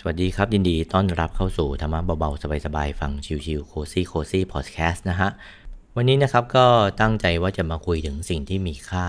[0.00, 5.30] สวัสดีครับ ยินดีต้อนรับเข้าสู่ธรรมะเบาๆ สบายๆ ฟังชิวๆโคซี่โคซี่พอดแคสต์นะฮะ
[5.96, 6.66] วันนี้นะครับก็
[7.00, 9.08] ตั้งใจว่าจะมาคุยถึงสิ่งที่มีค่า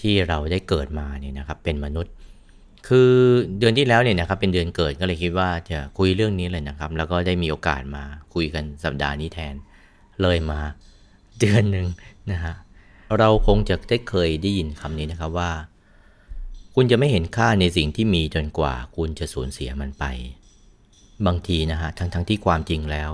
[0.00, 2.12] ที่เราได้เกิดมาเนี่ยนะครับเป็นมนุษย์
[2.88, 3.12] คือ
[3.58, 8.04] เดือนที่แล้วเนี่ยนะครับเป็นเดือนเกิดก็เลยคิดว่าจะคุยเรื่องนี้เลยนะครับ แล้วก็ได้มีโอกาสมา
[8.34, 9.54] คุยกันสัปดาห์นี้แทน
[10.22, 10.60] เลยมา
[11.40, 11.86] เดือนหนึ่ง
[12.32, 12.54] นะฮะ
[13.18, 15.50] เราคงจะได้เคยได้ยินคำนี้นะครับว่า
[16.74, 20.04] คุณจะไม่เห็นค่าในสิ่งที่มีจนกว่าคุณจะสูญเสียมันไป
[21.26, 23.12] บางทีนะฮะทั้งทั้งที่ความจริงแล้ว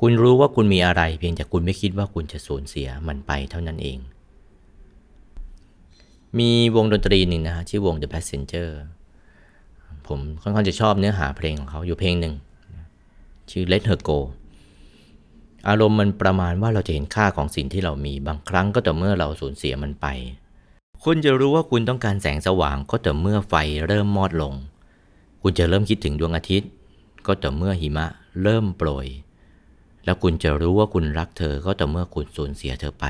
[0.00, 3.98] คุณรู้ว่าคุณมีอะไร เพียงแต่คุณไม่คิดว่าคุณจะสูญเสียมันไปเท่านั้นเอง
[6.38, 8.68] มีวงดนตรีหนึ่งนะฮะชื่อวง The Passenger
[10.06, 12.34] ผมค่อนข้างจะชอบเนื้อหาเพลงของเขาอยู่เพลงหนึ่ง
[13.50, 14.18] ชื่อ Let Her Go
[15.68, 20.06] อารมณ์มันประมาณว่าเราจะเห็นค่าของสิ่งที่เรามีบางครั้งก็แต่เมื่อเราสูญเสียมันไป
[21.06, 23.54] คุณจะรู้ว่าคุณต้องการแสงสว่างก็แต่เมื่อไฟ
[23.86, 24.54] เริ่มมอดลง
[25.42, 26.70] คุณจะเริ่มคิดถึงดวงอาทิตย์
[27.26, 28.06] ก็แต่เมื่อหิมะ
[28.42, 29.06] เริ่มโปรย
[30.04, 33.06] แล้วคุณจะรู้ว่าคุณรักเธอก็แต่เมื่อคุณสูญเสียเธอไป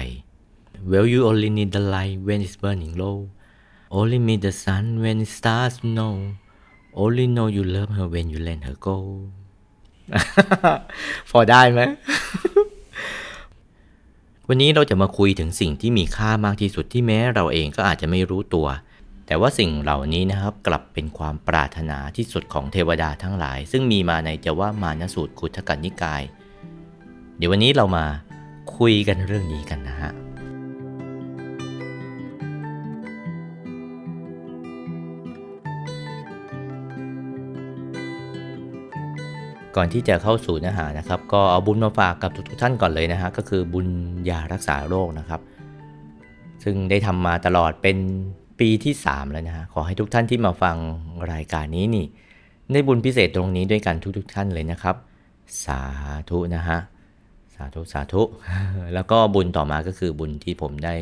[0.90, 3.18] Well you only need the light when it's burning low
[3.96, 6.14] Only need the sun when it starts to know
[7.00, 8.96] Only know you love her when you let her go
[11.30, 11.80] พอได้ไหม
[14.48, 18.66] วันนี้เราจะมาคุยถึงสิ่งที่มีค่ามากที่สุดที่แม้เราเองก็อาจจะไม่รู้ตัว
[19.26, 26.22] แต่ว่าสิ่งเหล่านี้นะครับกลับเป็นความปรารถนาที่สุดของเทวดาทั้งหลาย ซึ่งมีมาในจว่ามานสูตรคุถกันนิกาย
[27.36, 28.04] เดี๋ยววันนี้เรามา
[28.76, 30.12] คุยกันเรื่องนี้กันนะฮะ
[39.76, 43.88] ก่อนที่จะเข้าสู่เนื้อหานะครับ ก็เอาบุญมาฝากกับทุกท่านก่อนเลยนะฮะก็คือบุญ
[44.30, 45.40] ยารักษาโรคนะครับ
[46.64, 47.98] ซึ่งได้ทำมาตลอดเป็น
[48.60, 50.76] ปีที่ 3 แล้วนะฮะขอให้ทุกท่านที่มาฟัง
[51.32, 52.06] รายการนี้นี่
[52.72, 54.96] ได้บุญพิเศษตรงนี้ด้วยกันทุกๆท่านเลยนะครับ
[55.64, 55.80] สา
[56.30, 56.78] ธุนะฮะ
[57.54, 58.22] สาธุสาธุ
[58.94, 60.96] แล้วก็บุญต่อมาก็คือบุญที่ผมได้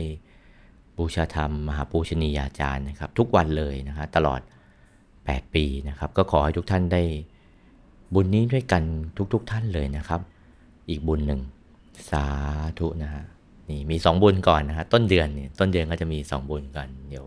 [0.99, 4.41] บูชาธรรมมหาปูชนียาจารย์นะครับ ทุกวันเลยนะฮะตลอด
[4.99, 7.03] 8 ปีนะครับ ก็ขอให้ทุกท่านได้
[8.15, 8.83] บุญนี้ด้วยกัน
[9.33, 10.21] ทุกๆทท่านเลยนะครับ
[10.91, 11.41] อีกบุญหนึ่ง
[12.11, 12.25] สา
[12.78, 13.25] ธุนะฮะ
[13.71, 17.25] นี่มีสองบุญก่อนนะฮะต้นเดือนเนี่ยต้นเดือนก็จะมีสองบุญก่อนเดี๋ยว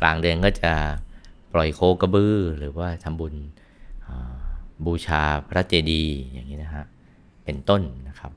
[0.00, 0.72] กลางเดือนก็จะ
[1.52, 3.34] ปล่อยโคกระบือหรือว่าทำบุญ
[4.86, 6.84] บูชาพระเจดีย์อย่างนี้นะฮะ
[7.44, 8.32] เป็นต้นนะครับ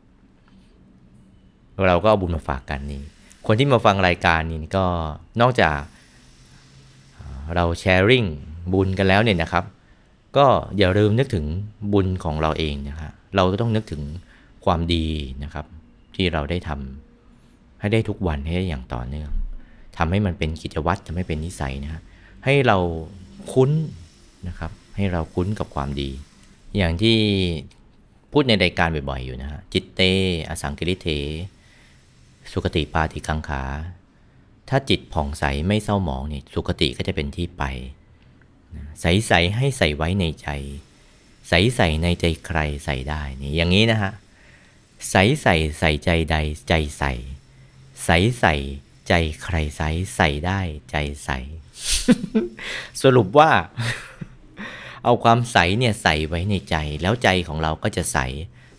[1.88, 3.02] เราก็เอาบุญมาฝากกันนี่
[3.48, 4.86] คนที่มาฟังรายการนี้ก็
[5.42, 5.80] นอกจาก
[7.56, 8.26] เราแชร์ริ่ง
[8.74, 9.64] บุญกันแล้วเนี่ยนะครับ
[10.38, 10.46] ก็
[10.78, 11.46] อย่าลืมนึกถึง
[11.94, 14.02] บุญของเราเองนะครับเราต้องนึกถึง
[14.66, 15.06] ความดี
[15.44, 15.66] นะครับ
[16.16, 19.32] ที่เราได้ทำให้ได้ทุกวันให้ได้อย่างต่อเนื่อง
[19.98, 22.02] ทำให้มันเป็นกิจวัตรทำให้เป็นนิสัยนะฮะ
[22.46, 22.78] ให้เรา
[23.52, 23.72] คุ้น
[24.48, 26.10] นะครับ ให้เราคุ้นกับความดี
[26.78, 27.18] อย่างที่
[28.32, 30.02] พูดในรายการบ่อยๆอยู่นะฮะจิตเต
[30.50, 31.08] อสังกิริเท
[32.52, 33.64] สุขติปาติกังขา
[34.70, 37.64] ถ้าจิตผ่องใสไม่เศร้าหมองเนี่ยสุขติก็จะเป็นที่ไป
[39.02, 40.50] ใส่ใส่ให้ใส่ไว้ในใจ
[41.50, 44.12] ใส่ใส่ในใจใครใส่ได้นี่อย่างนี้นะฮะ
[45.10, 46.36] ใส่ใส่ใส่ใจใด
[46.68, 47.14] ใจใส่
[48.06, 48.56] ใส่ใส่
[49.08, 50.60] ใจใครใส่ใส่ได้
[50.92, 51.40] ใจใส่
[53.02, 53.52] สรุปว่า
[55.04, 58.20] เอาความใสเนี่ยใส่ไว้ในใจ แล้วใจของเราก็จะใส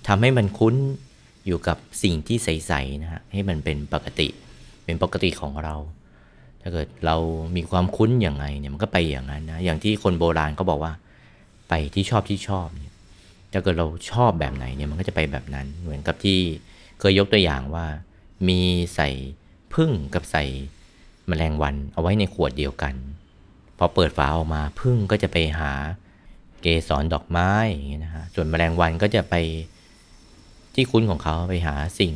[0.06, 0.74] ทำให้มันคุ้น
[1.46, 4.28] อยู่กับสิ่งที่ใสๆนะฮะให้มันเป็นปกติ
[4.84, 5.74] เป็นปกติของเรา
[6.62, 7.16] ถ้าเกิดเรา
[7.56, 10.92] มีความคุ้นอย่างไงเนี่ยมันก็ไปอย่างนั้นนะ อย่างที่คนโบราณเขาบอกว่า
[11.68, 12.94] ไปที่ชอบที่ชอบเนี่ย
[13.52, 16.38] ถ้าเกิดเราชอบแบบไหนเนี่ยมันก็จะไปแบบนั้น เหมือนกับที่
[17.00, 17.86] เคยยกตัวอย่างว่า
[18.48, 18.60] มี
[18.94, 19.08] ใส่
[19.74, 20.44] พึ่งกับใส่
[21.28, 22.94] แมลงวันเอาไว้ในขวดเดียวกัน
[23.78, 25.72] พอเปิดฝาออกมาพึ่งก็จะไปหา
[26.62, 29.34] เกสรดอกไม้อย่างเงี้ยนะฮะส่วนแมลงวันก็จะไป
[30.74, 32.14] ที่คุ้นของเขาไปหาสิ่ง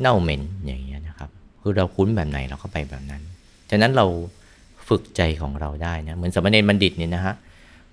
[0.00, 1.30] เน่าเหม็นอย่างเงี้ยนะครับ
[1.60, 3.22] คือเราคุ้นแบบไหนเราก็ไปแบบนั้น
[3.70, 4.06] ฉะนั้นเรา
[4.88, 7.34] ฝึกใจของเราได้นะเหมือนสมณเณรบัณฑิตเนี่ยนะฮะ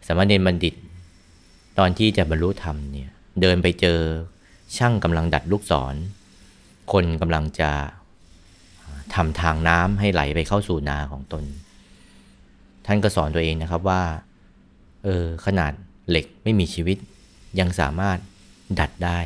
[0.07, 0.73] สมณเณรบัณฑิต
[1.79, 3.09] ตอนที่จะบรรลุธรรมเนี่ย
[3.41, 3.99] เดินไปเจอ
[4.77, 5.95] ช่างกำลังดัดลูกศร
[6.91, 7.71] คนกำลังจะ
[9.15, 11.43] ทำทางน้ำให้ไหลไปเข้าสู่นาของตน
[12.85, 14.03] ท่านก็สอนตัวเองนะครับว่า
[15.03, 15.71] เออขนาด
[16.09, 16.97] เหล็กไม่มีชีวิต
[17.59, 18.17] ยังสามารถ
[18.79, 19.19] ดัดได้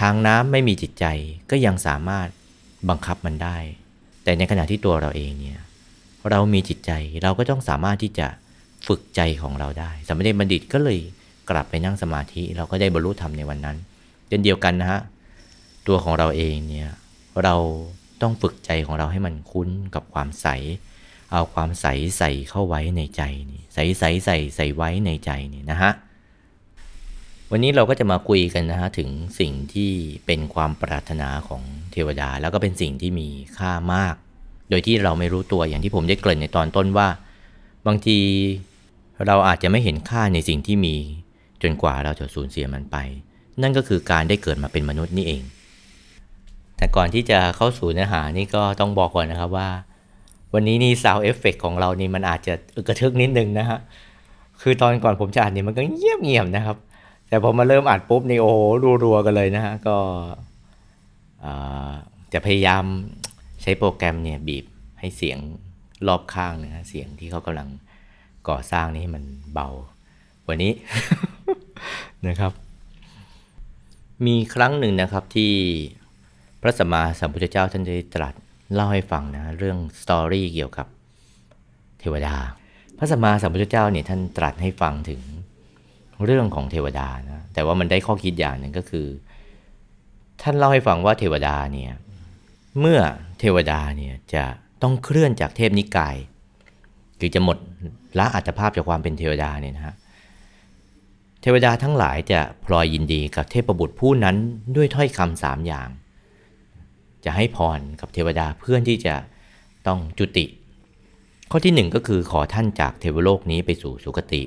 [0.00, 1.04] ทางน้ำไม่มีจิตใจ
[1.50, 2.28] ก็ยังสามารถ
[2.88, 3.56] บังคับมันได้
[4.24, 5.60] แต่ในขณะที่ตัวเราเองเนี่ย
[6.30, 6.90] เรามีจิตใจ
[7.22, 8.26] เราก็ต้องสามารถที่จะ
[8.86, 10.98] ฝึกใจของเราได้ สมเด็จบัณฑิตก็เลย
[11.50, 13.76] กลับไปนั่งสมาธิเราก็ได้บรรลุธรรมในวันนั้น
[14.28, 15.00] เช่นเดียวกันนะฮะ
[15.86, 16.90] ตัวของเราเองเนี่ย
[17.44, 17.54] เรา
[18.22, 20.46] ต้องฝึกใจของเราให้มันคุ้นกับความใส
[21.32, 21.86] เอาความใส
[22.18, 25.92] ใส่เข้าไว้ในใจนี่ใสใสใส่ใส่ไว้ในใจนี่นะฮะ
[27.52, 29.08] วันนี้เราก็จะมาคุยกันนะฮะถึง
[29.40, 29.90] สิ่งที่
[30.26, 31.62] เป็นความปรารถนาของ
[31.92, 34.14] เทวดา แล้วก็เป็นสิ่งที่มีค่ามาก
[34.70, 37.08] โดยที่เราไม่รู้ตัวอย่างที่ผมได้เกริ่นในตอนต้นว่า
[37.86, 38.18] บางที
[39.26, 40.96] เราอาจจะไม่เห็นค่าในสิ่งที่มี
[41.62, 42.96] จนกว่าเราจะสูญเสียมันไป
[43.62, 45.42] นั่นก็คือการได้เกิดมาเป็นมนุษย์นี่เอง
[46.76, 49.68] แต่ก่อนที่จะเข้าสู่เนื้อหานี่ก็ต้องบอกก่อนนะครับว่า
[50.54, 53.78] วันนี้นี่ซาวเอฟเฟกของเรานี่มันอาจจะอึกระทึกนิดนึงนะฮะ
[54.62, 56.78] คือตอนก่อนผมจะอ่านนี่มันก็เงียบเงียบนะครับ
[57.30, 58.58] แต่พอมาเริ่มอ่านปุ๊บนี่โอ้โห
[59.04, 59.96] รัวๆกันเลยนะฮะก็
[62.32, 62.84] จะพยายาม
[63.62, 64.64] ใช้โปรแกรมเนี่ยบีบ
[65.00, 65.38] ให้เสียง
[66.06, 67.68] รอบข้างนะเสียงที่เขากำลัง
[68.48, 69.68] ก่อสร้างนี่ให้มันเบา
[70.46, 70.72] กว่านี้
[72.28, 72.52] นะครับ
[74.26, 75.52] มีครั้งหนึ่งนะครับที่
[76.60, 78.34] พระสัมมาสัมพุทธเจ้าท่านได้ตรัส
[78.74, 80.86] เล่าให้ฟังนะเรื่องสตอรี่เกี่ยวกับ
[82.00, 82.36] เทวดา
[82.98, 85.20] พระสัมมาสัมพุทธเจ้าเนี่ยท่านตรัสให้ฟังถึง
[86.24, 89.06] เรื่องของเทวดานะแต่ว่ามันได้ข้อคิดอย่างหนึ่งก็คือ
[90.42, 91.92] ท่านเล่าให้ฟังว่าเทวดาเนี่ย
[92.80, 93.00] เมื่อ
[93.40, 94.44] เทวดาเนี่ยจะ
[94.82, 96.16] ต้องเคลื่อนจากเทพนิกาย
[97.20, 97.56] คือจะหมด
[98.18, 99.94] ละอัตภาพจากความเป็นเทวดาเนี่ยนะฮะ
[101.42, 104.36] เทวดาทั้งหลายจะพลอยยินดีกับเทพบุตรผู้นั้น
[104.76, 105.88] ด้วยถ้อยคำสามอย่าง
[107.24, 109.14] จะให้พรกับเทวดาเพื่อนที่จะ
[109.86, 110.46] ต้องจุติ
[111.50, 114.42] ข้อที่หนึ่งก็คือขอท่านจากเทวโลกนี้ไปสู่สุคติ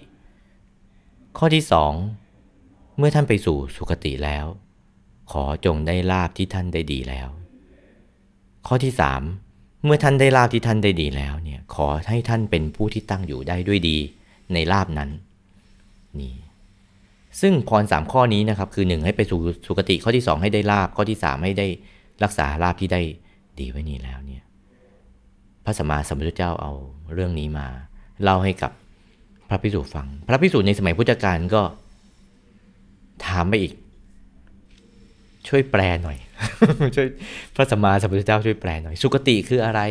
[1.37, 1.93] ข้อที่สอง
[2.97, 4.45] เมื่อท่านไปสู่สุคติแล้ว
[5.31, 7.29] ขอจงได้ลาบที่ท่านได้ดีแล้ว
[8.67, 9.21] ข้อที่สาม
[9.85, 13.97] เมื่อท่านได้ลาบที่ท่านได้ดีแล้วเนี่ยขอให้ท่านเป็นผู้ที่ตั้งอยู่ได้ด้วยดี
[14.53, 15.09] ในลาบนั้น
[16.19, 16.35] นี่
[17.41, 21.67] ซึ่งพรสามข้อนี้นะครับคือ 1 ให้ไปสู่สุคติข้อที่ 2 ให้ได้ลาบข้อที่ 3 ให้ได้
[22.23, 23.01] รักษาลาบที่ได้
[23.59, 24.43] ดีไว้นี้แล้วเนี่ย
[25.63, 26.73] พระสัมมาสัมพุทธเจ้าเอา
[27.13, 27.67] เรื่องนี้มา
[28.23, 28.71] เล่าให้กับ
[29.53, 31.61] ระพิสุฟัง พระพิสุในสมัยพุทธกาลก็
[33.25, 33.73] ถามไปอีก
[35.47, 36.17] ช่วยแปลหน่อย
[36.95, 37.07] ช่วย
[37.55, 39.81] พระสัมมาสัมพุทธเจ้าช่วยแปลหน่อย สุคติคืออะไร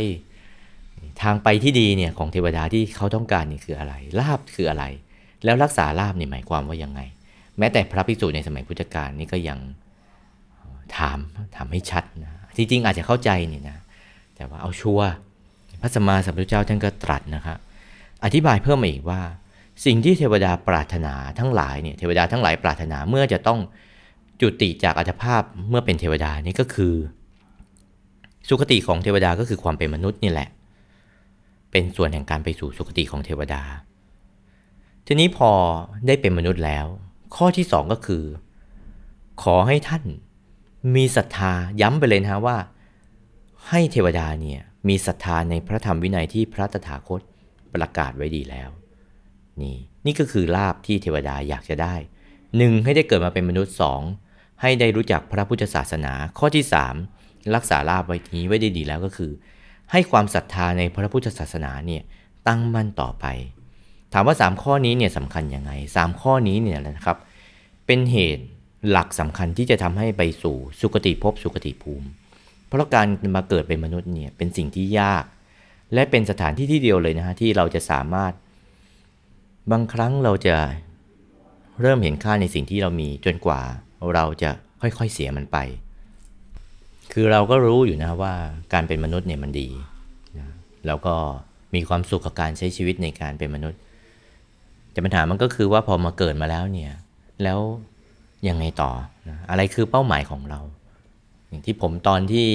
[1.23, 4.85] ทางไปที่ดีเนี่ยของเทวดาที่เขาต้องการนี่คืออะไร ลาบคืออะไร
[5.45, 7.01] แล้วรักษาลาบนี่หมายความว่ายังไง
[7.59, 9.59] แม้แต่พระภิกษุในสมัยพุทธกาลนี่ก็ยัง
[10.97, 11.19] ถาม
[11.57, 13.79] ถามให้ชัดนะจริงๆอาจจะเข้าใจนี่นะ
[14.37, 15.01] แต่ว่าเอาชัว
[15.81, 17.59] พระสัมมาสัมพุทธเจ้าท่านก็ตรัสนะครับ
[18.25, 19.21] อธิบายเพิ่มมาอีกว่า
[19.85, 23.61] สิ่งที่เทวดาปรารถนาทั้งหลายเนี่ยเทวดาทั้งหลายปรารถนาเมื่อจะต้อง
[24.41, 26.95] จุติจากอัตภาพเมื่อเป็นเทวดานี่ก็คือ
[28.49, 30.49] สุคติของเทวดาก็คือความเป็นมนุษย์นี่แหละ
[31.71, 33.63] เป็นส่วนแห่งการไปสู่สุคติของเทวดา
[35.07, 35.51] ทีนี้พอ
[36.07, 36.87] ได้เป็นมนุษย์แล้ว
[37.37, 38.25] ข้อที่สองก็คือ
[39.43, 40.05] ขอให้ท่าน
[40.95, 42.57] มีศรัทธาย้ำไปเลยนะว่า
[43.69, 47.21] ให้เทวดาเนี่ยมีศรัทธาในพระธรรมวินัยที่พระตถาคต
[47.75, 48.71] ประกาศไว้ดีแล้ว
[49.65, 49.77] นี่
[50.07, 51.95] นี่ก็คือลาบที่เทวดาอยากจะได้
[52.57, 54.03] หนึ่งให้ได้เกิดมาเป็นมนุษย์สอง
[54.61, 56.65] ให้ได้รู้จักพระพุทธศาสนา ข้อที่
[57.09, 59.31] 3 รักษาลาบไว้นี้ไว้ได้ดีแล้วก็คือ
[59.93, 62.03] ให้ความศรัทธาในพระพุทธศาสนาเนี่ย
[62.49, 63.27] ตั้งมั่นต่อไป
[64.13, 67.19] ถามว่า 3 ข้อนี้เนี่ยสำคัญยังไง 3 ข้อนี้เนี่ยนะครับ
[67.87, 68.45] เป็นเหตุ
[68.91, 72.09] หลักสำคัญที่จะทำให้ไปสู่สุคติภพสุคติภูมิ
[72.67, 73.07] เพราะการ
[73.37, 75.25] มาเกิดเป็นมนุษย์เนี่ยเป็นสิ่งที่ยาก
[75.95, 78.33] และเป็นสถานที่ที่เดียวเลยนะฮะที่เราจะสามารถ
[79.71, 80.57] บางครั้งเราจะ
[81.81, 83.61] เริ่มเห็นค่าในสิ่งที่เรามีจนกว่า
[84.15, 84.51] เราจะ
[84.81, 85.59] ค่อยๆเสียมันไป
[87.13, 88.35] คือเราก็รู้อยู่นะว่า
[88.73, 89.69] การเป็นมนุษย์เนี่ยมันดี
[90.39, 90.49] นะ
[90.87, 91.15] แล้วก็
[91.75, 93.81] มีความสุขกับการใช้ชีวิตในการเป็นมนุษย์
[94.93, 96.93] แต่ปัญหามันก็คือว่าพอมาเกิดมาแล้วเนี่ย
[97.43, 97.59] แล้ว
[98.49, 98.91] ยังไงต่อ
[99.29, 100.61] นะอะไรคือเป้าหมายของเรา
[101.49, 102.49] อย่างที่ผมตอนที่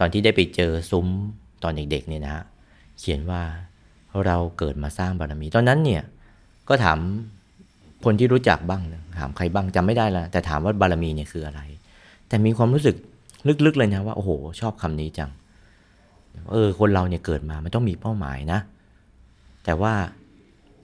[0.00, 1.06] ตอนที่ได้ไปเจอซุ้ม
[1.62, 2.44] ตอนเด็กๆเนี่ยนะ
[2.98, 3.42] เขียนว่า
[4.26, 6.02] เราเกิดมาสร้างบารมี ตอนนั้นเนี่ย
[6.68, 6.98] ก็ถาม
[8.04, 8.82] คนที่รู้จักบ้าง
[9.18, 11.60] ถามใครบ้างจำไม่ได้ล้วแต่ถามว่าบารมีเนี่ยคืออะไร
[12.28, 12.96] แต่มีความรู้สึก
[13.66, 14.30] ลึกๆเลยนะว่าโอ้โห
[14.60, 15.30] ชอบคำนี้จัง
[16.52, 18.60] เออ คนเราเนี่ยเกิดมามันต้องมีเป้าหมายนะ
[19.64, 19.94] แต่ว่า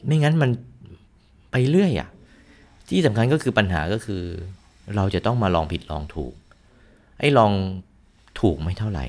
[0.06, 0.50] ไม่งั้นมัน
[1.50, 2.08] ไปเรื่อยอะ่ะ
[2.88, 4.22] ที่สำคัญก็คือปัญหาก็คือ
[4.96, 6.34] เราจะต้องมาลองผิดลองถูก
[7.18, 7.52] ไอ้ลอง
[8.40, 9.06] ถูกไม่เท่าไหร่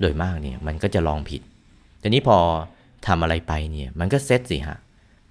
[0.00, 1.42] โดยมากเนี่ย มันก็จะลองผิด
[1.98, 2.36] แต่นี้พอ
[3.06, 4.78] ทำอะไรไปเนี่ย มันก็เซตสิฮะ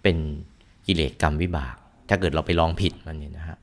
[0.04, 0.18] เป็น
[0.90, 1.76] กิเลสกรรมวิบาก
[2.10, 3.58] ถ้าเกิดเราไปลองผิดมันเนี่ยนะฮะ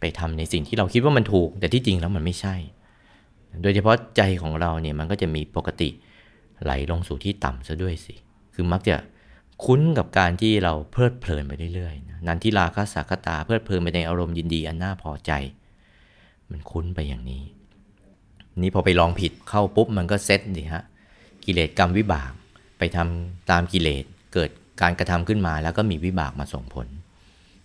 [0.00, 2.54] ไปทำในสิ่งที่เราคิดว่ามันถูก แต่ที่จริงแล้วมันไม่ใช่
[3.62, 5.88] โดยเฉพาะใจของเราเนี่ยมันก็จะมีปกติ
[6.62, 8.14] ไหลลงสู่ที่ต่ำซะด้วยสิ
[8.54, 8.96] คือมักจะ
[9.64, 15.32] คุ้นกับการที่เราเพลิดเพลินไปเรื่อยๆ นันทิลาคาสากตาเพลิดเพลินไปในอารมณ์ยินดีอันน่าพอใจ
[16.50, 17.42] มันคุ้นไปอย่างนี้
[18.62, 20.84] นี่พอไปลองผิดเข้าปุ๊บมันก็เซ็ตดิฮะ
[21.44, 22.32] กิเลสกรรมวิบาก
[22.78, 24.04] ไปทำตามกิเลส
[24.34, 26.86] เกิด การกระทำขึ้นมาแล้วก็มีวิบากมาส่งผล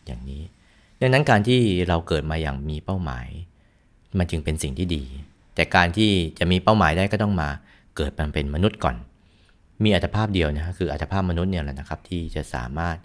[0.05, 0.41] อย่างนี้
[1.01, 3.27] ดังนั้นการที่เราเกิดมาอย่างมีเป้าหมาย
[4.17, 5.03] มันจึงเป็นสิ่งที่ดี
[5.55, 7.49] แต่การที่จะมีเป้าหมายได้ก็ต้องมา
[7.95, 8.95] เกิดมันเป็นมนุษย์ก่อน
[9.83, 12.97] มีอัตภาพเดียวนะคืออัตภาพมนุษย์เนี่ยแหละนะครับ ที่จะสามารถ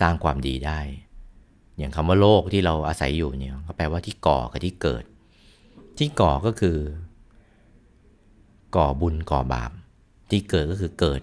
[0.00, 0.80] สร้างความดีได้
[1.78, 5.04] อย่างคำว่าโลกที่เราอาศัยอยู่เนี่ยก็แปลว่าที่ก่อกับที่เกิด
[5.98, 6.78] ที่ก่อก็คือ
[8.76, 9.70] ก่อบุญก่อบาป
[10.30, 11.20] ที่เกิดก็คือเกิด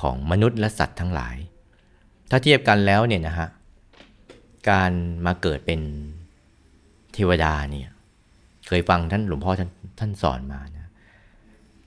[0.00, 1.36] ของมนุษย์และสัตว์ทั้งหลาย
[2.30, 3.48] ถ้าเทียบกันแล้วเนี่ยนะฮะ
[4.70, 4.92] การ
[5.26, 5.80] มาเกิดเป็น
[7.14, 7.88] เทวดาเนี่ย
[8.66, 10.86] เคยฟังท่านหลวงพ่อท่านท่านสอนมานะ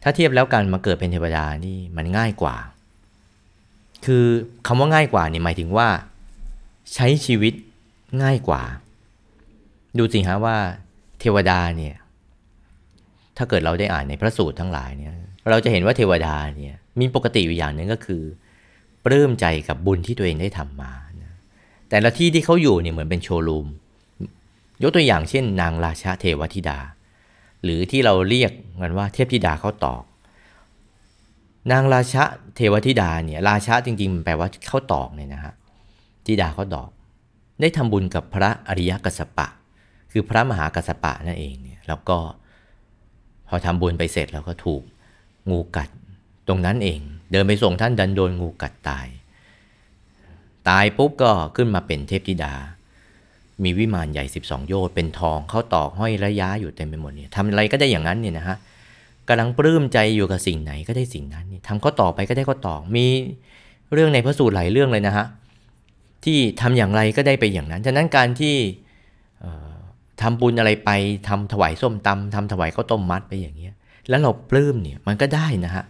[0.03, 2.55] ถ้าเทียบแล้วการมาเกิดเป็นเทวดานี่มันง่ายกว่า
[4.05, 4.25] คือ
[4.67, 5.87] คำว่าง่ายกว่านี่หมายถึงว่า
[6.93, 7.53] ใช้ชีวิต
[8.23, 8.61] ง่ายกว่า
[9.97, 10.57] ดูสิฮะว่า
[11.19, 11.95] เทวดาเนี่ย
[13.37, 15.13] ถ้าเกิดเราได้อ่านในพระสูตรทั้งหลายเนี่ย
[15.49, 18.21] เราจะเห็นว่าเทวดาเนี่ยมีปกติอยู่อย่างหนึ่งก็คือ
[19.05, 21.33] ปลื้มใจกับบุญที่ตัวเองได้ทำมานะ
[21.89, 23.67] แต่ละที่ที่เขาอยู่เนี่ยเหมือนเป็นโชว์รูม
[24.81, 26.79] ยกตัวอย่างเช่น นางราชาเทวธิดา
[27.63, 28.51] หรือที่เราเรียก
[28.81, 30.03] กันว่าเทพธิดาเขาตอก
[31.71, 32.23] นางราชา
[32.55, 35.53] เทวธิดาเนี่ยราชาจริงๆมันแปลว่าเขาตอกเนี่ยนะฮะ
[36.25, 36.89] ธิดาเขาตอก
[37.61, 39.47] ได้ทำบุญกับพระอริยกัสสปะ
[40.11, 42.17] คือพระมหากัสสปะนั่นเองเนี่ยแล้วก็
[43.47, 44.81] พอทำบุญไปเสร็จแล้วก็ถูก
[45.49, 45.89] งูกัด
[46.47, 46.99] ตรงนั้นเอง
[47.31, 49.07] เดินไปส่งท่านดันโดนงูกัดตาย
[50.69, 52.53] ตายปุ๊บก็ขึ้นมาเป็นเทพธิดา
[53.63, 58.57] มีวิมานใหญ่ 12 โยชน์เป็นทองเข้าตอกห้อยระยะอยู่เต็มไปหมดเนี่ยทำอะไรก็ได้อย่างนั้นเนี่ยนะฮะ
[59.27, 63.05] กำลังปลื้มใจอยู่กับสิ่งไหนก็ได้สิ่งนั้นทำข้อต่อไปก็ได้ข้อต่อมี
[63.93, 65.25] เรื่องในพระสูตรหลายเรื่องเลยนะฮะ
[66.25, 68.55] ที่ทำอย่างไรก็ได้ไปอย่างนั้น ฉะนั้นการที่
[70.21, 70.89] ทำบุญอะไรไป
[71.27, 73.73] ทำถวายส้มตำทำถวายข้าวต้มมัดไปอย่างเงี้ย
[74.09, 75.83] แล้วเราปลื้มเนี่ยมันก็ได้นะฮะ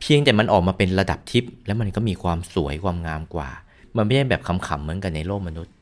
[0.00, 3.48] เพียงแต่มันออกมาเป็นระดับทิพย์แล้วมันก็มีความสวยความงามกว่า
[3.96, 5.74] มันไม่ใช่แบบขำๆเหมือนกันในโลกมนุษย์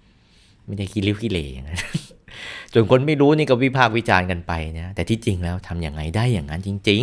[0.66, 1.80] ไม่ได้คิริ้วคิเลอย่างนั้น
[2.72, 7.02] จนคนไม่รู้นี่ก็วิพากษ์วิจารณ์กันไปนะแต่ที่จริงแล้วทํำยังไงได้อย่างนั้นจริง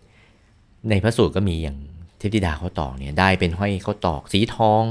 [0.00, 1.76] ๆ ในพระสูตรก็มีอย่าง
[2.18, 4.84] เทพธิดาเขาตอกเนี่ยได้เป็นห้อยเขาตอกสีทอง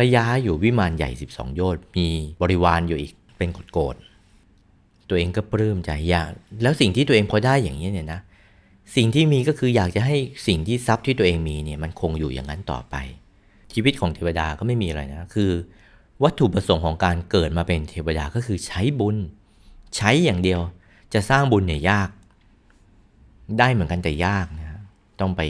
[0.00, 2.06] ระยะอยู่วิมานใหญ่ 12 โยชน์มี
[2.42, 3.96] บริวารอยู่อีกเป็นโกด
[5.08, 6.30] ตัวเองก็ปลื้มใจอยาก
[6.62, 8.20] แล้วสิ่งที่ตัวเองพอได้อย่างนี้เนี่ยนะ
[8.96, 10.16] สิ่งที่มีก็คืออยากจะให้
[10.46, 12.96] สิ่งที่ทรัพย์ที่ตัวเองมีเนี่ยมันคงอยู่อย่างนั้นต่อไป
[13.74, 15.50] ชีวิตของเทวดาก็ไม่มีอะไรนะ คือ
[16.22, 19.16] วัตถุประสงค์ของการเกิดมาเป็นเทวดาก็คือใช้บุญ
[19.96, 20.60] ใช้อย่างเดียว
[21.14, 22.10] จะสร้างบุญเนี่ยยาก
[23.58, 24.80] ได้เหมือนกันแต่ยากนะ
[25.20, 25.42] ต้องไป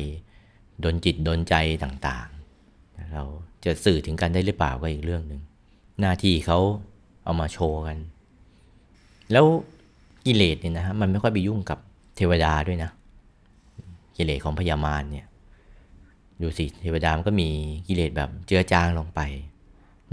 [0.84, 3.24] ดนจิตดนใจต่างๆ เรา
[3.64, 5.40] จะสื่อถึงกันได้หรือเปล่าก็อีกเรื่องหนึ่ง
[6.00, 6.58] หน้าที่เขา
[7.24, 7.98] เอามาโชว์กัน
[9.32, 9.44] แล้ว
[10.26, 11.78] กิเลสเนี่ยนะฮะมันไม่ค่อยไปยุ่งกับ
[12.16, 12.90] เทวดาด้วยนะ
[14.20, 15.26] กิเลสของพญามารเนี่ย
[16.42, 17.48] ดูสิเทวดามันก็มี
[17.88, 19.20] กิเลสแบบเจือจางลงไป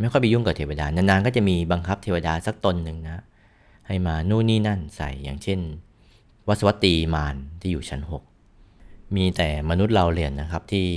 [0.02, 3.24] ไม่ค่อยไปยุ่งกับเทวดานานๆก็จะมีบังคับเทวดาสักตนหนึ่งนะ
[3.88, 5.60] ให้มานู่นนี่นั่นใส่อย่างเช่น
[6.48, 8.02] วสวัตีมารที่อยู่ชั้น
[8.54, 10.88] 6 มีแต่มนุษย์เราเรียนนะครับที่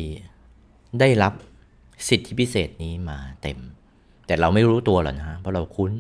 [1.01, 1.33] ได้รับ
[2.09, 3.59] สิทธิพิเศษนี้มาเต็ม
[4.27, 5.93] แต่เราไม่รู้ตัวหรอกนะเพราะเราคุ้น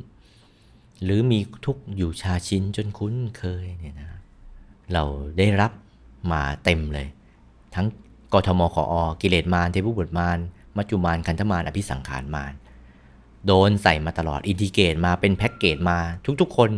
[1.02, 4.08] หรือมีทุกอยู่ชาชินจนคุ้นเคยเนี่ยนะ
[4.92, 5.04] เรา
[5.38, 5.72] ได้รับ
[6.32, 7.06] มาเต็มเลย
[7.74, 7.86] ทั้ง
[8.32, 10.38] กทมขออกิเลสมารเทพุบุตรมาร
[10.76, 12.52] มัจจุมารคันธมารอภิสังขารมาร
[13.46, 15.98] โดนใส่มาตลอดอินทิเกตมาเป็นแพ็กเกจมา
[16.40, 16.70] ทุกๆ คน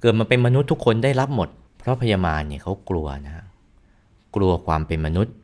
[0.00, 1.48] เกิดมาเป็นมนุษย์ทุกคนได้รับหมด
[1.78, 3.44] เพราะพยามารเนี่ยเขากลัวนะ
[4.34, 5.34] กลัวความเป็นมนุษย์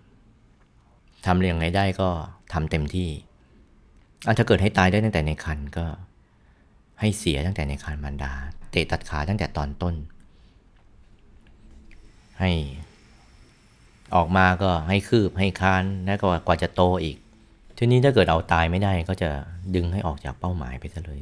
[1.26, 2.08] ทำเรื่องไงได้ก็
[2.52, 3.08] ทำเต็มที่
[4.26, 5.86] อถ้าเกิดให้ตายได้ตั้งแต่ในคันก็
[7.00, 8.32] ให้เสียตั้งแต่ในคันมารดา
[8.70, 9.94] เตะตัดขาตั้งแต่ตอนต้น
[12.40, 12.50] ให้
[14.16, 17.16] ออกมาก็ให้คืบให้คานแล้วก็กว่าจะโตอีก
[17.78, 19.28] ทีนี้ถ้าเกิดเอาตายไม่ได้ก็จะ
[19.74, 21.20] ดึงให้ออกจากเป้าหมายไปซะเลย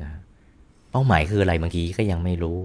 [0.00, 0.10] นะ
[0.90, 2.60] เป้าหมายคืออะไรบางทีก็ยังไม่รู้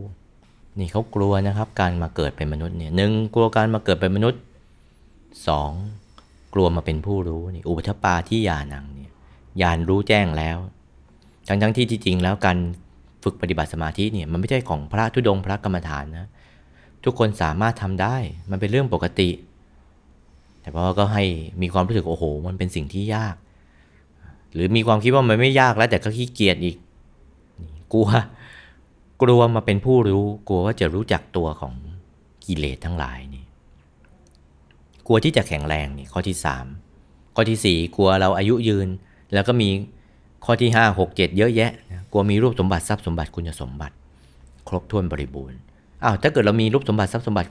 [0.80, 4.42] นี่เขากลัวนะครับ การมาเกิดเป็นมนุษย์เนี่ยหนึ่งกลัวการมาเกิดเป็นมนุษย์
[5.48, 5.72] สอง
[6.54, 9.12] กลัวมาเป็นผู้รู้นี่อุปชปาที่ยานังเนี่ย
[9.62, 10.58] ยานรู้แจ้งแล้ว
[11.48, 12.58] ทั้งทั้งที่จริงแล้วการ
[13.24, 16.28] ฝึกปฏิบัติสมาธิเนี่ยมันไม่ใช่ของพระทุดงพระกรรมฐานนะ
[17.06, 18.16] ทุกคนสามารถทำได้
[18.52, 19.30] มันเป็นเรื่องปกติ
[20.62, 21.24] แต่พ่อก็ให้
[21.62, 23.36] มีความรู้สึกโอ้โห มันเป็นสิ่งที่ยาก
[24.54, 26.78] หรือมีความคิดว่ามันไม่ยากแล้วแต่ก็ขี้เกียจอีก
[27.94, 28.08] กลัว
[29.22, 31.74] กลัวมาเป็นผู้รู้ กลัวว่าจะรู้จักตัวของ
[32.46, 33.46] กิเลสทั้งหลายนี่
[35.08, 36.66] กลัวที่จะแข็งแรงนี่ข้อที่สาม
[37.36, 38.88] ข้อที่สี่กลัวเราอายุยืน
[39.34, 39.70] แล้วก็มี
[40.46, 41.72] ข้อที่ห้าหกเจ็ดเยอะแยะ
[42.12, 43.96] กลัวมีรูปสมบัติทรัพย์สมบัติคุณสมบัติ
[44.68, 45.60] ครบถ้วนบริบูรณ์
[46.06, 47.50] อ้าวถ้าเกิดเรามีรูปสมบัติทรัพย์สมบัติ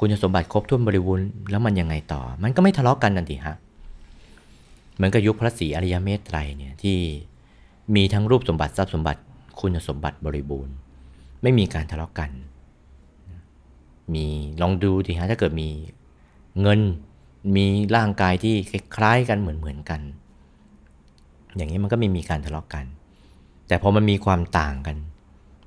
[0.00, 3.56] คุณสมบัติครบถ้วนบริบูรณ์แล้วมันยังไงต่อ มันก็ไม่ทะเลาะกกันนั่นดิฮะ
[4.94, 6.96] เหมือนกับยุคพระศรีอริยเมตไตรเนี่ยที่
[7.94, 9.20] มีทั้งรูปสมบัติทรัพย์สมบัติ
[9.60, 10.74] คุณสมบัติบริบูรณ์
[11.42, 12.30] ไม่มีการทะเลาะกกัน
[14.14, 14.26] มี
[14.60, 15.68] ลองดูดิฮะถ้าเกิดมี
[16.62, 16.80] เงิน
[17.56, 17.64] มี
[17.96, 18.54] ร่างกายที่
[18.96, 20.00] คล้ายกันเหมือนเหมือนกัน
[21.56, 22.84] อย่างนี้มันก็ไม่มีการทะเลาะกกัน
[23.68, 24.96] แต่พอมันมีความต่างกัน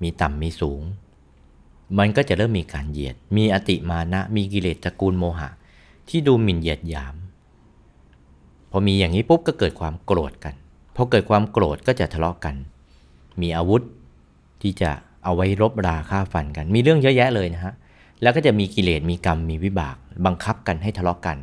[0.03, 0.81] มีต่ำมีสูง
[1.98, 5.50] มันก็จะเริ่มมีการเหยียด มีอติมานะ มีกิเลสตระกูลโมหะ
[6.10, 7.15] ที่ดูหมิ่นเหยียดหยาม
[8.72, 10.53] พอมีอย่างนี้ปุ๊บก็เกิดความโกรธกัน
[10.96, 12.55] พอเกิดความโกรธก็จะทะเลาะกัน
[13.41, 13.81] มีอาวุธ
[14.62, 14.91] ที่จะ
[15.24, 17.74] เอาไว้รบราฆ่าฟันกัน มีเรื่องเยอะแยะเลยนะฮะ
[18.22, 21.38] แล้วก็จะมีกิเลส มีกรรม มีวิบาก บังคับกันให้ทะเลาะกัน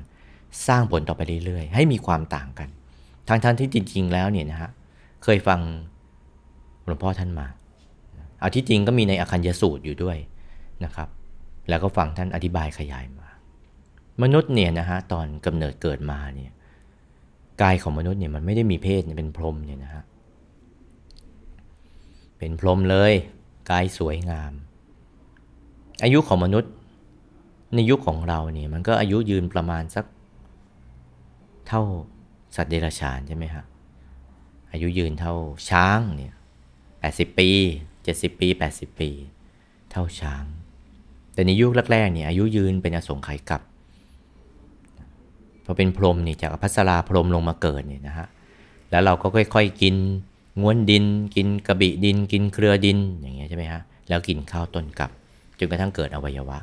[0.67, 2.69] สร้างผลต่อไปเรื่อยๆ ให้มีความต่างกัน
[3.29, 4.71] ทั้งท่านที่จริง ๆ แล้วเนี่ยนะฮะ
[5.25, 5.61] เคยฟัง
[6.87, 7.47] หลวงพ่อท่านมา
[8.41, 10.17] เอาที่จริงก็มีในอคัญญสูตรอยู่ด้วย
[10.85, 11.09] นะครับ
[11.69, 13.29] แล้วก็ฟังท่านอธิบายขยายมา
[14.23, 16.53] มนุษย์เนี่ยนะฮะตอนกำเนิดเกิดมาเนี่ย
[17.63, 20.05] กายของมนุษย์เนี่ยมันไม่ได้มีเพศเป็นพรหมเนี่ยนะฮะ
[22.39, 23.13] เป็นพรหมเลย
[23.71, 24.53] กายสวยงาม
[26.03, 26.73] อายุของมนุษย์
[27.75, 30.05] ในยุคของเราเนี่ยมันก็อายุยืนประมาณสัก
[31.67, 31.83] เท่า
[32.57, 33.65] สัตว์เดรัจฉานใช่ไหมฮะ
[34.73, 35.35] อายุยืนเท่า
[35.71, 36.35] ช้างเนี่ย
[37.01, 37.51] แปดสิบปี
[38.03, 39.11] เจ็ดสิบปีแปดสิบปี
[39.91, 40.45] เท่าช้าง
[41.37, 43.61] แต่ในยุคแรกๆเนี่ยอายุยืนเป็นอสงไขยกับ
[45.65, 48.27] พอเป็นพรหมนี่จากพัสราพรหมลงมาเกิดเนี่ยนะฮะ
[48.91, 49.95] แล้วเราก็ค่อยๆกิน
[50.61, 51.05] ง้วนดิน
[51.37, 55.11] กินกระบิดิน กินเครือดินอย่างเงี้ยใช่ไหมฮะแล้วกินข้าวต้นกับ
[55.59, 56.59] จนกระทั่งเกิดอวัยวะ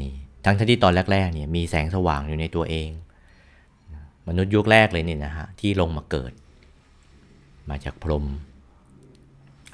[0.00, 0.12] นี่
[0.44, 2.88] ทั้งที่ตอนแรกๆเนี่ยมีแสงสว่างอยู่ในตัวเอง
[4.28, 6.32] มนุษย์ยุคแรกเลยเนี่ยนะฮะที่ลงมาเกิด
[7.70, 8.24] มาจากพรหม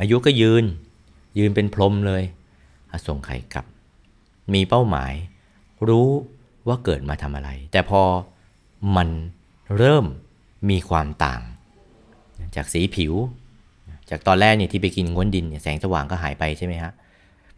[0.00, 0.64] อายุก็ยืน
[1.38, 2.22] ยืนเป็นพรหมเลย
[2.92, 3.64] อสงไขยกับ
[4.54, 5.12] มีเป้าหมาย
[5.88, 6.08] รู้
[6.68, 8.02] ว่าเกิดมาทำอะไร แต่พอ
[8.96, 9.08] มัน
[9.76, 10.04] เริ่ม
[10.70, 11.42] มีความต่าง
[12.56, 13.14] จากสีผิว
[14.10, 16.92] จากตอนแรกเนี่ยที่ไปกินง้วนดินเนี่ยแสงสว่างก็หายไปใช่ไหมฮะ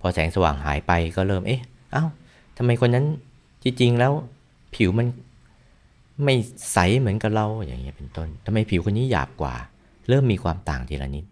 [0.00, 1.60] พอแสงสว่างหายไปก็เริ่มเอ๊ะ
[1.92, 2.04] เอา้า
[2.56, 3.06] ทำไมคนนั้น
[3.62, 4.12] จริงๆแล้ว
[4.74, 5.06] ผิวมัน
[6.24, 6.34] ไม่
[6.72, 9.54] ใสเหมือนกับเราอย่างเงี้ยเป็นต้นทำไมผิวคนนี้หยาบกว่า
[10.08, 11.24] เริ่มมีความต่างทีละนิด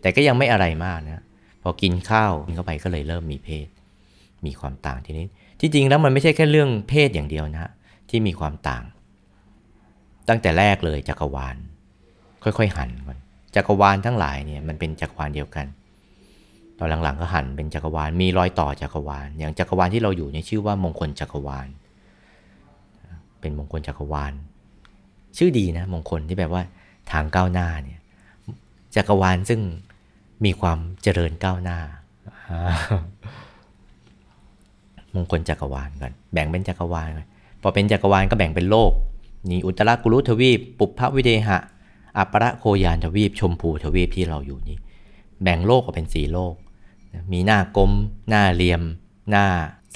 [0.00, 1.22] แต่ก็ยังไม่อะไรมากนะ
[1.62, 3.66] พอกินข้าวกินเข้าไปก็เลยเริ่มมีเพศ
[4.46, 5.26] มีความต่างทีนี้
[5.60, 7.70] ที่จริงแล้วมันไม่ใช่แค่เรื่องเพศอย่างเดียวนะ
[8.10, 8.84] ที่มีความต่าง
[10.28, 11.56] ตั้งแต่แรกเลยจักรวาล
[12.42, 13.18] ค่อยๆหันก่อน
[13.54, 15.66] จักรวาลทั้งหลายเนี่ยมันเป็นจักรวาลเดียวกัน
[16.78, 21.68] ตอนหลังๆก็หันเป็นจักรวาลมีรอยต่อจักรวาล อย่างจักรวาลที่เราอยู่เนี่ยชื่อว่ามงคลจักรวาล
[23.40, 24.32] เป็นมงคลจักรวาล
[25.36, 26.62] ชื่อดีนะมงคลที่แบบว่า
[27.12, 28.00] ทางก้าวหน้าเนี่ย
[28.96, 29.60] จักรวาลซึ่ง
[30.44, 31.78] มีความเจริญก้าวหน้า
[35.16, 37.08] มงคลจักรวาลกันแบ่งเป็นจักรวาล
[37.62, 38.92] พอเป็นจักรวาลก็แบ่งเป็นโลก
[39.50, 41.58] นี่อุตรากุลุทวีป ปุพพวิเดหะ
[42.18, 44.78] อัประโคยานทวีป ชมพูทวีปที่เราอยู่นี่
[45.42, 46.54] แบ่งโลกออกเป็นสีโลก
[47.32, 47.90] มีหน้ากลม
[48.28, 48.82] หน้าเหลี่ยม
[49.30, 49.44] หน้า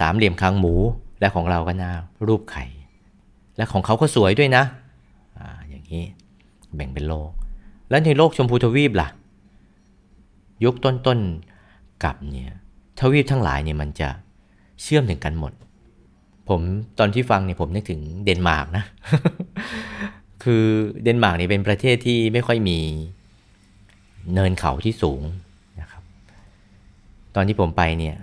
[0.00, 0.74] สามเหลี่ยมคางหมู
[1.20, 1.92] และของเราก็หน้า
[2.26, 2.64] รูปไข่
[3.56, 4.64] และของเขาก็สวยด้วยนะ
[5.38, 6.04] ออย่างนี้
[6.74, 7.30] แบ่งเป็นโลก
[7.90, 9.09] แล้วในโลกชมพูทวีปล่ะ
[10.64, 12.52] ยุคต้นๆกับเนี่ย
[13.00, 14.09] ทวีปทั้งหลายเนี่ยมันจะ
[14.83, 15.53] เชื่อมถึงกันหมด
[16.49, 16.61] ผม
[16.99, 18.85] ตอนที่ฟังเนี่ยผมนึกถึงเดนมาร์กนะ
[20.43, 20.64] คือ
[21.03, 22.79] เดนมาร์กเนี่ยเป็นประเทศที่ไม่ค่อยมี
[24.35, 25.23] เนินเขาที่สูง
[25.81, 26.03] นะครับ
[27.35, 28.16] ตอนที่ผมไปเนี่ย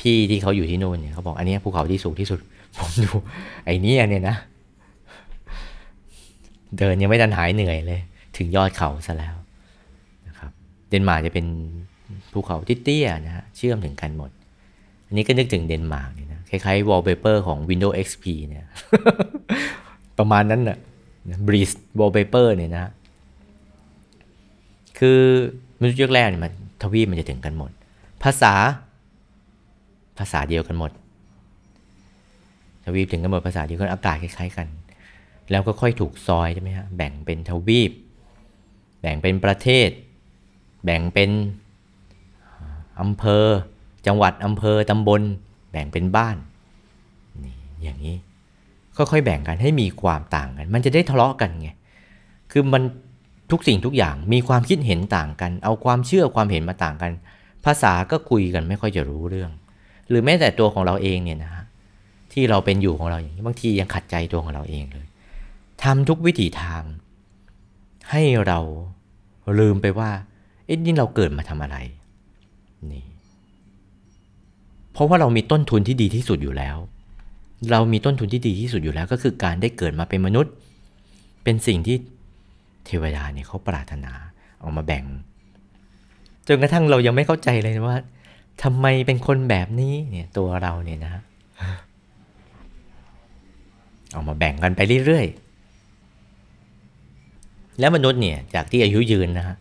[0.00, 2.40] พี่ที่เขาอยู่ที่นู่นเนี่ยเขาบอกอันนี้ภูเขาที่สูงที่สุด
[2.78, 3.10] ผมดู
[3.64, 4.36] ไอ้นี่เนี่ยนะ
[6.78, 8.00] เดินยังไม่ทันหายเหนื่อยเลย
[8.36, 9.36] ถึงยอดเขาซะแล้ว
[10.26, 10.50] นะครับ
[10.88, 11.46] เดนมาร์กจะเป็น
[12.32, 14.30] ภูเขาที่เตี้ยนะฮะเชื่อมถึงกันหมด
[15.10, 18.64] อันนี้ก็นึกถึงเดนมาร์กนี่นะคล้ายๆ wallpaper ของ Windows XP เนี่ย
[20.18, 20.78] ประมาณนั้นน่ะ
[21.46, 22.92] breeze wallpaper เนี่ยนะ
[24.98, 25.20] คือ
[25.80, 27.70] มันยุคแรกเนี่ยมันทวีปมันจะถึงกันหมด
[28.22, 28.54] ภาษา
[30.18, 30.90] ภาษาเดียวกันหมด
[32.84, 34.66] ทวีปถึงกันหมดภาษาเดียวกันอากาศคล้ายๆกัน
[35.50, 37.92] แล้วก็ค่อยถูกซอยใช่ไหมฮะแบ่งเป็นทวีป
[39.00, 39.90] แบ่งเป็นประเทศ
[40.84, 41.30] แบ่งเป็น
[43.00, 43.46] อำเภอ
[44.06, 45.22] จังหวัดอำเภอตำบล
[45.70, 46.36] แบ่งเป็นบ้าน
[47.44, 48.16] นี่อย่างนี้
[48.96, 51.70] ค่อยๆแบ่งกันให้มีความต่างกัน มันจะได้ทะเลาะกันไง
[52.52, 52.82] คือมัน
[53.50, 57.10] ทุกสิ่งทุกอย่างมีความคิดเห็นต่างกัน เอาความเชื่อความเห็นมาต่างกัน
[57.64, 59.50] ภาษาก็คุยกันไม่ค่อยจะรู้เรื่อง
[60.08, 61.64] หรือแม้แต่ตัวของเราเองเนี่ยนะฮะ
[62.32, 65.06] ที่เราเป็นอยู่ของเราอย่างนี้บางทียังขัดใจตัวของเราเองเลย
[65.82, 66.82] ทำทุกวิถีทาง
[68.10, 68.58] ให้เรา
[69.60, 70.10] ลืมไปว่า
[70.66, 71.76] เอ๊ะนี่เราเกิดมาทำอะไร
[72.92, 73.04] นี่
[74.92, 76.76] เพราะว่าเรามีต้นทุนที่ดีที่สุดอยู่แล้ว
[77.70, 80.52] เรามีต้นทุนที่ดีที่สุดอยู่แล้ว ก็คือการได้เกิดมาเป็นมนุษย์
[81.44, 81.96] เป็นสิ่งที่
[82.86, 84.12] เทวดาเนี่ยเขาปรารถนา
[84.60, 85.04] เอามาแบ่ง
[86.48, 87.96] จนกระทั่งเรายังไม่เข้าใจเลยว่า
[88.62, 91.22] ทำไมเป็นคนแบบนี้เนี่ยตัวเราเนี่ยนะ
[94.12, 99.56] เอามาแบ่งกันไปเรื่อยๆ แล้วมนุษย์เนี่ยจากที่อายุยืนนะฮะ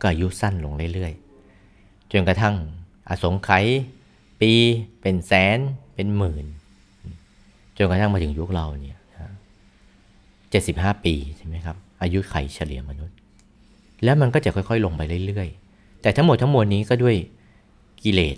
[0.00, 2.54] ก็อายุสั้นลงเรื่อยๆ จนกระทั่ง
[3.08, 3.64] อสงไขย
[4.42, 4.52] ปี
[5.00, 5.58] เป็นแสน
[5.94, 6.46] เป็นหมื่น
[7.76, 9.00] จนกระทั่งมาถึงยุคเราเนี่ย
[10.50, 13.16] เจ็ดสิบห้าปีใช่ไหมครับ อายุไขเฉลี่ยมนุษย์
[14.04, 17.16] แล้วมันก็จะค่อยๆ ลงไปเรื่อยๆ แต่ทั้งหมดทั้งมวลนี้ก็ด้วย
[18.02, 18.36] กิเลส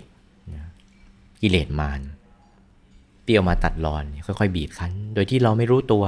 [1.41, 2.01] กิเลสมาร
[3.23, 6.03] เปรี้ยวมาตัดรอน ค่อยๆ บีบคั้น โดยที่เราไม่รู้ตัว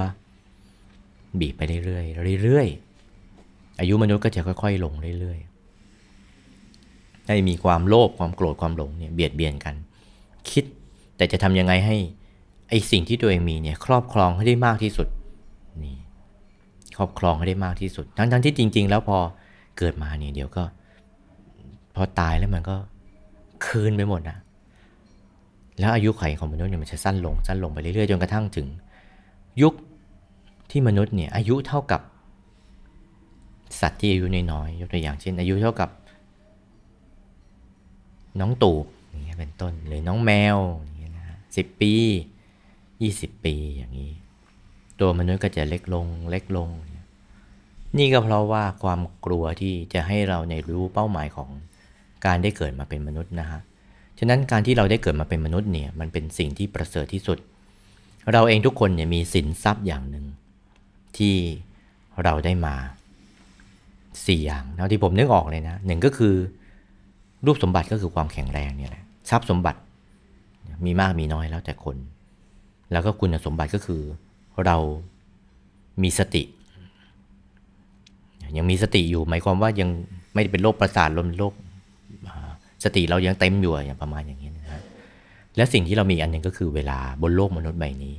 [1.39, 2.01] บีบไปเรื่อ
[2.35, 5.56] ยๆเรื่อยๆอายุมนุษย์ก็จะค่อย ๆ ลงเรื่อยๆ
[7.27, 9.75] ให้มีความโลภความโกรธความหลงเนี่ยเบียดเบียนกัน
[10.49, 10.63] คิด
[11.17, 11.97] แต่จะทำยังไงให้
[12.69, 15.07] ไอสิ่งที่ตัวเองมีเนี่ยครอบครองให้ได้มากที่สุด
[15.83, 15.97] นี่
[16.97, 19.17] ครอบครองให้ได้มากที่สุด ทั้งๆที่จริง ๆ แล้วพอ
[19.77, 20.63] เกิดมาเนี่ยเดี๋ยวก็
[21.95, 22.75] พอตายแล้วมันก็
[23.65, 24.37] คืนไปหมดนะ
[25.79, 28.67] แล้วอายุไขของมนุษย์เนี่ยมันจะสั้นลงสั้นลงไปเรื่อยๆจนกระทั่งถึง
[29.61, 29.73] ยุค
[30.71, 32.01] ที่มนุษย์เนี่ยอายุเท่ากับ
[33.81, 35.89] สัตว์ที่อายุน้อยๆยกตัวอย่างเช่น อายุเท่ากับ
[38.39, 41.25] น้องตูบอย่างเงี้ยเป็นต้นหรือน้องแมวอย่างเงี้ยนะ
[41.57, 41.93] สิบปี
[43.01, 44.11] ยี่สิบปีอย่างนี้
[44.99, 46.69] ตัวมนุษย์ก็จะเล็กลงเล็กลง
[47.97, 51.49] นี่ก็เพราะว่าความกลัวที่จะให้เราในรู้เป้าหมายของ
[52.25, 53.59] การได้เกิดมาเป็นมนุษย์นะฮะ
[54.19, 57.37] ฉะนั้นการที่เราได้เกิดมาเป็นมนุษย์เนี่ยมันเป็นสิ่งที่ประเสริฐที่สุด
[58.31, 60.25] เราเองทุกคนเนี่ยมีสินทรัพย์อย่างหนึ่ง
[61.17, 61.35] ที่
[62.23, 62.75] เราได้มา
[64.25, 66.35] สี่อย่างนะที่ผมนึกออกเลยนะหนึ่งก็คือ
[67.45, 69.79] รูปสมบัติก็คือความแข็งแรงเนี่ยแหละทรัพย์สมบัติ
[70.85, 71.97] มีมากมีน้อยแล้วแต่คน
[72.91, 74.01] แล้วก็คุณสมบัติก็คือ
[74.65, 74.77] เรา
[76.03, 76.43] มีสติ
[78.57, 79.89] ยังมีสติอยู่หมายความว่ายัง
[80.33, 81.53] ไม่เป็นโรคประสาทลมโรค
[82.83, 84.81] สติเรายังเต็มอยู่อย่างประมาณอย่างนี้นะฮะ
[85.55, 88.15] และสิ่งที่เรามีอันหนึ่งก็คือเวลาบนโลกมนุษย์ใบนี้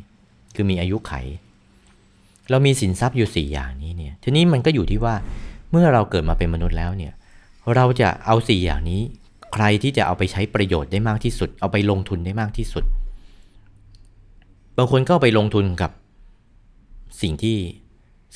[0.55, 1.13] คือมีอายุไข
[2.51, 5.15] เรามีสินทรัพย์อยู่ 4 อย่างนี้เนี่ยทีนี้มันก็อยู่ที่ว่า
[5.71, 7.13] เมื่อเราเกิดมาเป็นมนุษย์แล้วเนี่ย
[7.75, 9.03] เราจะเอา4อย่างนี้
[9.55, 12.85] ใครที่จะเอาไปใช้ประโยชน์ได้มากที่สุด เอาไปลงทุนได้มากที่สุด
[14.77, 15.91] บางคนก็ไปลงทุนกับ
[17.23, 17.57] สิ่งที่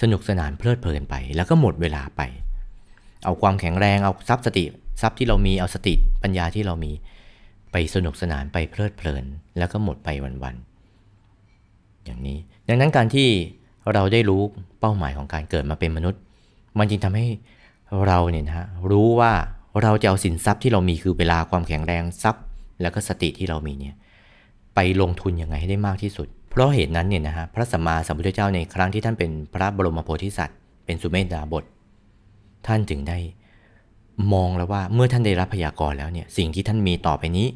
[0.00, 2.22] สนุกสนานเพลิดเพลินไป แล้วก็หมดเวลาไป
[3.24, 4.64] เอาความแข็งแรงเอาทรัพย์สติ
[5.02, 6.92] ทรัพย์ที่เรามีเอาสติปัญญาที่เรามี
[7.72, 9.24] ไปสนุกสนานไปเพลิดเพลิน
[9.58, 10.08] แล้วก็หมดไป
[10.42, 13.28] วันๆอย่างนี้ ดังนั้นการที่
[13.92, 14.42] เราได้รู้
[14.80, 16.20] เป้าหมายของการเกิดมาเป็นมนุษย์
[16.78, 17.26] มันจึงทำให้
[18.06, 19.32] เราเนี่ยนะรู้ว่า
[19.82, 22.42] เราจะเอาสินทรัพย์ที่เรามีคือเวลาความแข็งแรงทรัพย์
[22.82, 23.94] แล้วก็สติที่เรามีเนี่ย
[24.74, 31.64] ไปลงทุนยังไงให้ได้มากที่สุด เพราะเหตุนั้นเนี่ยนะฮะพระสัมมาสัมพุทธเจ้าในครั้งที่ท่านเป็นพระบรมโพธิสัตว์ เป็นสุเมธดาบท
[32.66, 33.18] ท่านจึงได้
[34.32, 37.46] มองแล้วว่าเมื่อท่านได้รับพยากรณ์แล้วเนี่ยสิ่งที่ท่านมีต่อไปนี้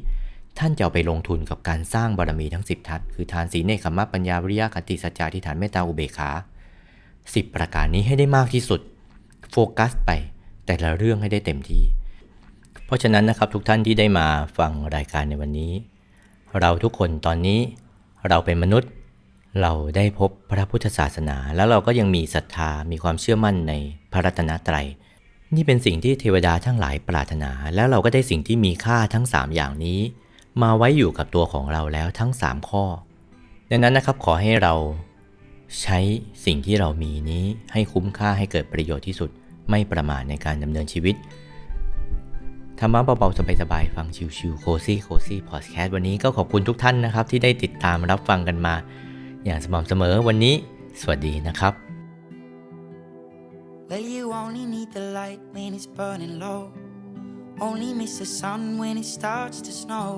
[0.59, 6.29] ท่านจะเอาไปลงทุนกับการสร้างบารมีทั้ง 10 ทัศคือทานศีลเนคขมะปัญญาวิริยะขันติสัจจะทิฏฐานเมตตาอุเบกขา
[7.33, 8.81] สิบประการนี้ให้ได้มากที่สุด
[9.51, 10.11] โฟกัสไป
[10.65, 11.83] แต่ละเรื่องให้ได้เต็มที่
[12.85, 15.73] เพราะฉะนั้นนะครับทุกท่านที่ได้มาฟังรายการในวันนี้
[16.59, 17.59] เราทุกคนตอนนี้
[18.29, 18.89] เราเป็นมนุษย์
[19.61, 23.73] เราได้พบพระพุทธศาสนา แล้วเราก็ยังมีศรัทธามีความเชื่อมั่นใน
[24.11, 24.87] พระรัตนตรัย
[25.55, 29.99] นี่เป็นสิ่งที่เทวดาทั้งหลายปรารถนา แล้วเราก็ได้สิ่งที่มีค่าทั้ง 3 อย่างนี้
[30.61, 32.83] มาไว้อยู่กับตัวของเราแล้วทั้ง 3 ข้อ
[33.69, 34.73] ดังนั้นนะครับขอให้เรา
[35.81, 35.99] ใช้
[36.45, 39.29] สิ่งที่เรามีนี้ให้คุ้มค่าให้เกิดประโยชน์ที่สุด
[39.69, 41.15] ไม่ประมาทในการดำเนินชีวิต
[42.79, 48.75] ธรรมะเบาๆสบายๆฟังชิวๆโคซี่โคซี่พอดแคสต์วันนี้ก็ขอบคุณทุกท่านนะครับ ที่ได้ติดตามรับฟังกันมา
[49.45, 50.55] อย่างสม่ำเสมอวันนี้
[51.01, 51.73] สวัสดีนะครับ
[53.89, 56.61] Well, you only need the light when it's burning low.
[57.67, 60.09] Only miss the sun when it starts to snow.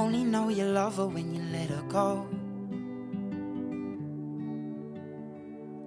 [0.00, 2.08] Only know you love her when you let her go.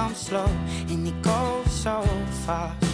[0.00, 0.46] But dreams come slow
[0.88, 2.02] and it goes so
[2.46, 2.84] fast.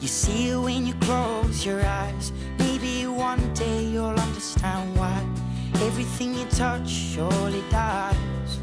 [0.00, 2.32] You see it when you close your eyes.
[2.58, 5.24] Maybe one day you'll understand why
[5.86, 8.60] everything you touch surely dies.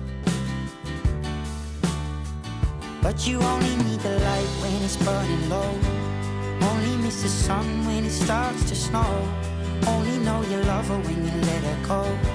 [3.02, 5.74] But you only need the light when it's burning low.
[6.62, 9.12] Only miss the sun when it starts to snow.
[9.88, 12.35] Only know you love her when you let her go.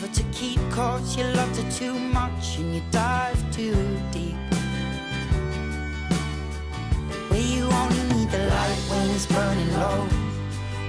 [0.00, 0.58] never to keep.
[0.70, 3.74] Cause you loved her too much and you dive too
[4.12, 4.36] deep.
[7.28, 10.08] Where you only need the light when it's burning low.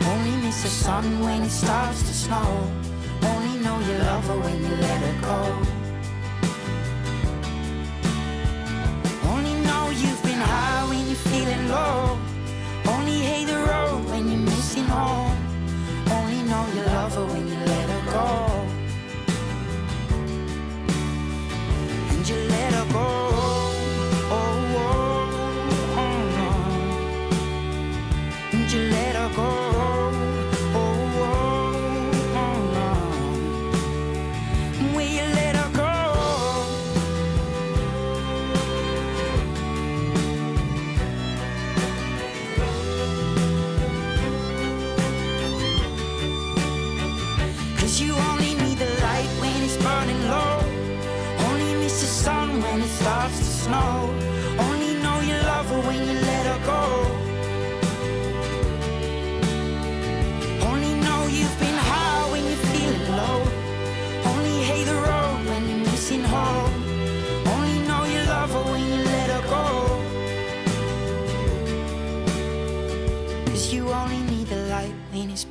[0.06, 2.72] Only miss the sun when it starts to snow.
[3.24, 5.71] Only know you love her when you let her go.